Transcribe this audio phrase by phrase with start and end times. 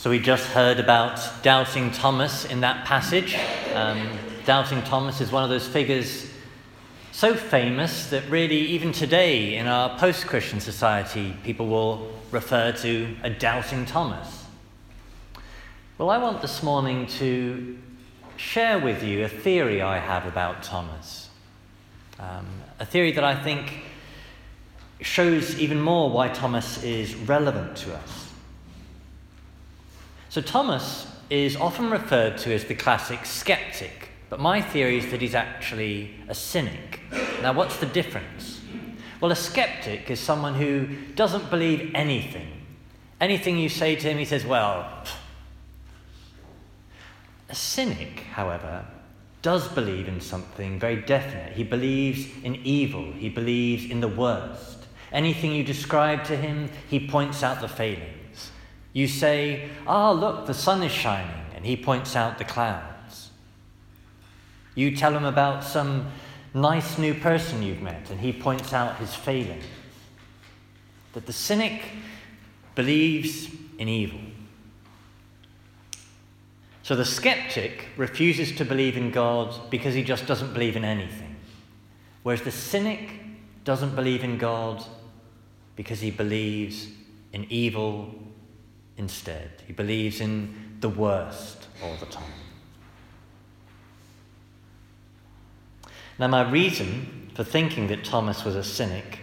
[0.00, 3.36] So we just heard about doubting Thomas in that passage.
[3.74, 4.08] Um,
[4.46, 6.26] doubting Thomas is one of those figures
[7.12, 13.14] so famous that really, even today in our post Christian society, people will refer to
[13.22, 14.46] a doubting Thomas.
[15.98, 17.78] Well, I want this morning to
[18.38, 21.28] share with you a theory I have about Thomas.
[22.18, 22.46] Um,
[22.78, 23.82] a theory that I think
[25.02, 28.19] shows even more why Thomas is relevant to us.
[30.30, 35.20] So, Thomas is often referred to as the classic skeptic, but my theory is that
[35.20, 37.00] he's actually a cynic.
[37.42, 38.60] Now, what's the difference?
[39.20, 42.46] Well, a skeptic is someone who doesn't believe anything.
[43.20, 45.04] Anything you say to him, he says, well,
[47.48, 48.84] a cynic, however,
[49.42, 51.54] does believe in something very definite.
[51.54, 54.86] He believes in evil, he believes in the worst.
[55.10, 58.19] Anything you describe to him, he points out the failing.
[58.92, 63.30] You say, Ah, look, the sun is shining, and he points out the clouds.
[64.74, 66.10] You tell him about some
[66.54, 69.64] nice new person you've met, and he points out his failings.
[71.12, 71.82] That the cynic
[72.74, 74.20] believes in evil.
[76.82, 81.36] So the skeptic refuses to believe in God because he just doesn't believe in anything.
[82.22, 83.12] Whereas the cynic
[83.64, 84.84] doesn't believe in God
[85.76, 86.88] because he believes
[87.32, 88.12] in evil
[88.96, 89.50] instead.
[89.66, 92.32] He believes in the worst all the time.
[96.18, 99.20] Now, my reason for thinking that Thomas was a cynic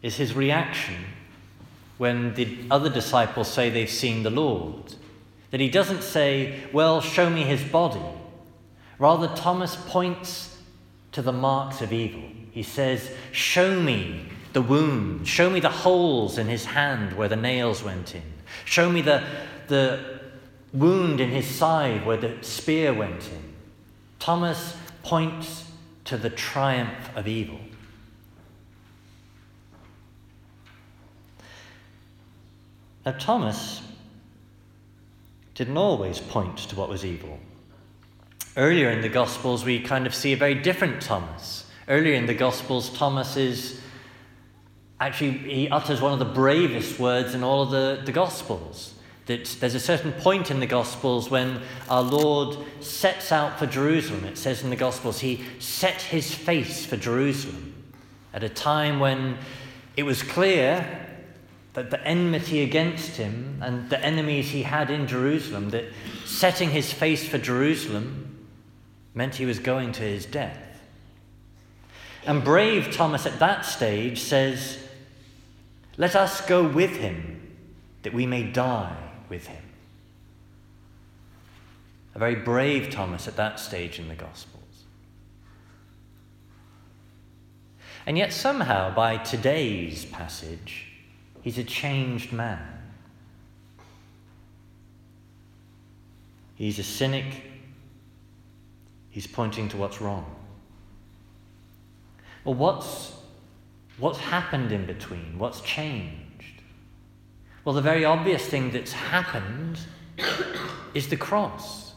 [0.00, 0.96] is his reaction
[1.98, 4.94] when the other disciples say they've seen the Lord.
[5.50, 8.00] That he doesn't say, Well, show me his body.
[8.98, 10.58] Rather, Thomas points
[11.12, 12.22] to the marks of evil.
[12.50, 15.28] He says, Show me the wound.
[15.28, 18.22] Show me the holes in his hand where the nails went in.
[18.64, 19.22] Show me the,
[19.68, 20.20] the
[20.72, 23.52] wound in his side where the spear went in.
[24.18, 25.70] Thomas points
[26.06, 27.58] to the triumph of evil.
[33.04, 33.82] Now, Thomas
[35.54, 37.38] didn't always point to what was evil.
[38.56, 41.66] Earlier in the Gospels, we kind of see a very different Thomas.
[41.88, 43.82] Earlier in the Gospels, Thomas is
[45.00, 48.94] actually, he utters one of the bravest words in all of the, the Gospels.
[49.26, 54.24] That there's a certain point in the Gospels when our Lord sets out for Jerusalem.
[54.24, 57.74] It says in the Gospels, he set his face for Jerusalem
[58.32, 59.38] at a time when
[59.96, 61.06] it was clear
[61.72, 65.84] that the enmity against him and the enemies he had in Jerusalem, that
[66.24, 68.46] setting his face for Jerusalem
[69.14, 70.58] meant he was going to his death.
[72.26, 74.78] And brave Thomas at that stage says,
[75.96, 77.56] let us go with him
[78.02, 78.96] that we may die
[79.28, 79.62] with him.
[82.14, 84.62] A very brave Thomas at that stage in the Gospels.
[88.06, 90.86] And yet, somehow, by today's passage,
[91.42, 92.62] he's a changed man.
[96.54, 97.42] He's a cynic.
[99.10, 100.36] He's pointing to what's wrong.
[102.44, 103.12] Well, what's
[103.98, 105.38] What's happened in between?
[105.38, 106.62] What's changed?
[107.64, 109.78] Well, the very obvious thing that's happened
[110.94, 111.94] is the cross.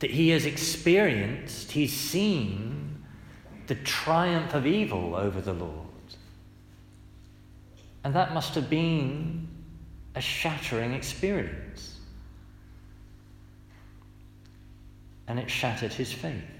[0.00, 3.04] That he has experienced, he's seen
[3.66, 5.86] the triumph of evil over the Lord.
[8.04, 9.48] And that must have been
[10.14, 11.98] a shattering experience.
[15.26, 16.57] And it shattered his faith.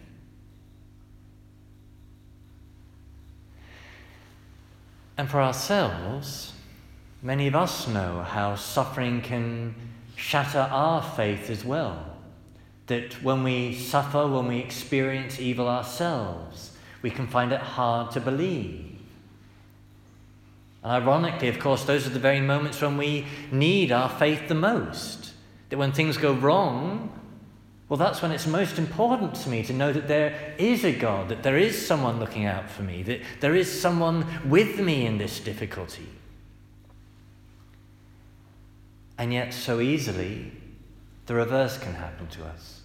[5.18, 6.52] And for ourselves,
[7.22, 9.74] many of us know how suffering can
[10.14, 12.16] shatter our faith as well.
[12.86, 16.70] That when we suffer, when we experience evil ourselves,
[17.02, 18.96] we can find it hard to believe.
[20.84, 24.54] And ironically, of course, those are the very moments when we need our faith the
[24.54, 25.32] most.
[25.70, 27.10] That when things go wrong,
[27.88, 31.30] well, that's when it's most important to me to know that there is a God,
[31.30, 35.16] that there is someone looking out for me, that there is someone with me in
[35.16, 36.06] this difficulty.
[39.16, 40.52] And yet, so easily,
[41.26, 42.82] the reverse can happen to us.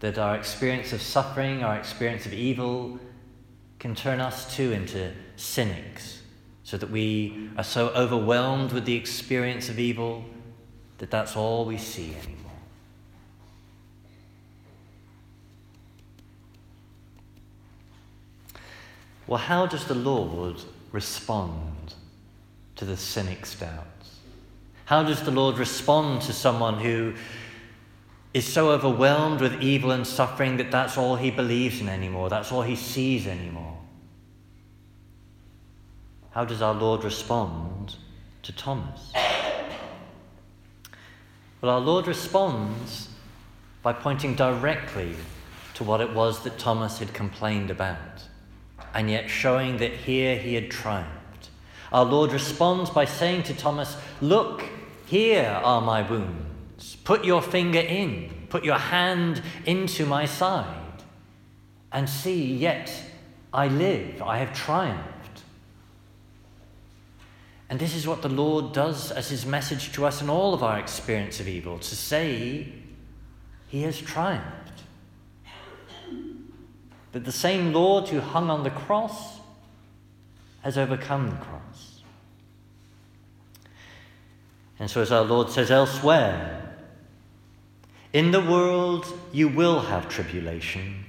[0.00, 3.00] That our experience of suffering, our experience of evil,
[3.78, 6.20] can turn us too into cynics,
[6.64, 10.24] so that we are so overwhelmed with the experience of evil
[10.98, 12.53] that that's all we see anymore.
[19.26, 20.56] Well, how does the Lord
[20.92, 21.94] respond
[22.76, 24.20] to the cynic's doubts?
[24.86, 27.14] How does the Lord respond to someone who
[28.34, 32.52] is so overwhelmed with evil and suffering that that's all he believes in anymore, that's
[32.52, 33.78] all he sees anymore?
[36.32, 37.96] How does our Lord respond
[38.42, 39.12] to Thomas?
[41.60, 43.08] Well, our Lord responds
[43.82, 45.14] by pointing directly
[45.74, 48.24] to what it was that Thomas had complained about,
[48.94, 51.50] and yet showing that here he had triumphed.
[51.92, 54.64] Our Lord responds by saying to Thomas, Look,
[55.06, 56.96] here are my wounds.
[57.04, 61.02] Put your finger in, put your hand into my side,
[61.92, 62.92] and see, yet
[63.52, 65.42] I live, I have triumphed.
[67.70, 70.62] And this is what the Lord does as his message to us in all of
[70.62, 72.72] our experience of evil to say,
[73.68, 74.63] He has triumphed.
[77.14, 79.38] That the same Lord who hung on the cross
[80.62, 82.00] has overcome the cross.
[84.80, 86.74] And so, as our Lord says elsewhere,
[88.12, 91.04] in the world you will have tribulation,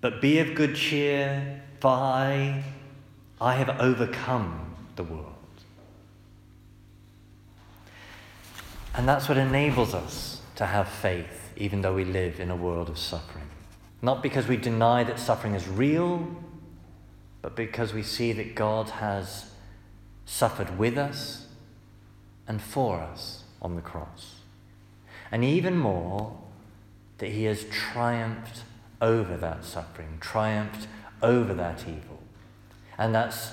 [0.00, 2.64] but be of good cheer, for I,
[3.42, 5.34] I have overcome the world.
[8.94, 12.88] And that's what enables us to have faith, even though we live in a world
[12.88, 13.50] of suffering.
[14.02, 16.28] Not because we deny that suffering is real,
[17.40, 19.52] but because we see that God has
[20.26, 21.46] suffered with us
[22.46, 24.40] and for us on the cross.
[25.30, 26.36] And even more,
[27.18, 28.64] that He has triumphed
[29.00, 30.88] over that suffering, triumphed
[31.22, 32.18] over that evil.
[32.98, 33.52] And that's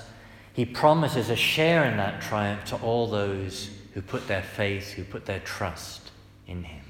[0.52, 5.04] he promises a share in that triumph to all those who put their faith, who
[5.04, 6.10] put their trust
[6.46, 6.84] in Him.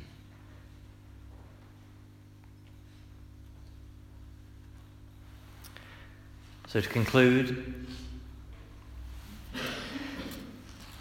[6.70, 7.84] So, to conclude,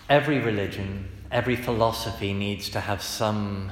[0.10, 3.72] every religion, every philosophy needs to have some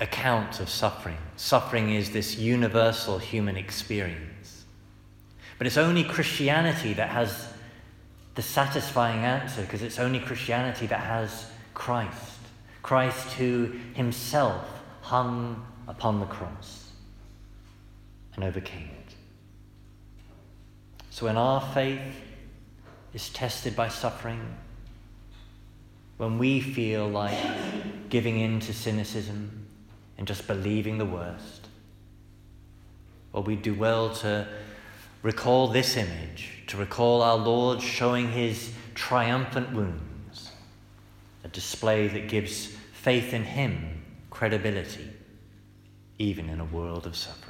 [0.00, 1.18] account of suffering.
[1.36, 4.64] Suffering is this universal human experience.
[5.58, 7.52] But it's only Christianity that has
[8.34, 12.38] the satisfying answer because it's only Christianity that has Christ.
[12.82, 14.66] Christ who himself
[15.02, 16.92] hung upon the cross
[18.36, 18.99] and overcame.
[21.10, 22.00] So when our faith
[23.12, 24.56] is tested by suffering,
[26.16, 27.38] when we feel like
[28.08, 29.66] giving in to cynicism
[30.16, 31.66] and just believing the worst,
[33.32, 34.46] well, we do well to
[35.22, 40.52] recall this image to recall our Lord showing his triumphant wounds,
[41.44, 45.08] a display that gives faith in him credibility,
[46.18, 47.49] even in a world of suffering.